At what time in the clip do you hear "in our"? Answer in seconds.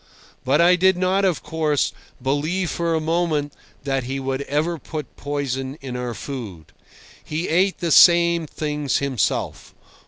5.79-6.15